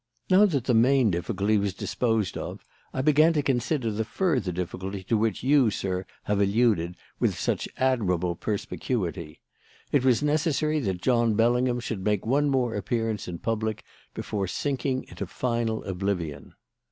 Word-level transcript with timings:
"Now 0.31 0.47
that 0.47 0.63
the 0.63 0.73
main 0.73 1.11
difficulty 1.11 1.59
was 1.59 1.75
disposed 1.75 2.35
of, 2.35 2.65
I 2.91 3.03
began 3.03 3.33
to 3.33 3.43
consider 3.43 3.91
the 3.91 4.03
further 4.03 4.51
difficulty 4.51 5.03
to 5.03 5.15
which 5.15 5.43
you, 5.43 5.69
sir, 5.69 6.07
have 6.23 6.41
alluded 6.41 6.97
with 7.19 7.37
such 7.37 7.69
admirable 7.77 8.35
perspicuity. 8.35 9.41
It 9.91 10.03
was 10.03 10.23
necessary 10.23 10.79
that 10.79 11.03
John 11.03 11.35
Bellingham 11.35 11.79
should 11.79 12.03
make 12.03 12.25
one 12.25 12.49
more 12.49 12.73
appearance 12.73 13.27
in 13.27 13.37
public 13.37 13.83
before 14.15 14.47
sinking 14.47 15.03
into 15.03 15.27
final 15.27 15.83
oblivion. 15.83 16.55